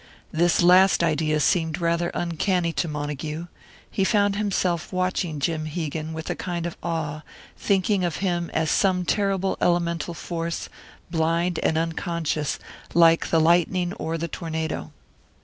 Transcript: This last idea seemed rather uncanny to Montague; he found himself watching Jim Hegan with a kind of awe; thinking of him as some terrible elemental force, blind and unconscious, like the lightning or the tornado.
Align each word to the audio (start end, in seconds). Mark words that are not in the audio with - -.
This 0.31 0.63
last 0.63 1.03
idea 1.03 1.39
seemed 1.39 1.79
rather 1.79 2.09
uncanny 2.15 2.73
to 2.73 2.87
Montague; 2.87 3.45
he 3.91 4.03
found 4.03 4.35
himself 4.35 4.91
watching 4.91 5.39
Jim 5.39 5.65
Hegan 5.67 6.11
with 6.11 6.27
a 6.31 6.35
kind 6.35 6.65
of 6.65 6.75
awe; 6.81 7.21
thinking 7.55 8.03
of 8.03 8.15
him 8.15 8.49
as 8.51 8.71
some 8.71 9.05
terrible 9.05 9.57
elemental 9.61 10.15
force, 10.15 10.69
blind 11.11 11.59
and 11.59 11.77
unconscious, 11.77 12.57
like 12.95 13.27
the 13.29 13.39
lightning 13.39 13.93
or 13.93 14.17
the 14.17 14.27
tornado. 14.27 14.91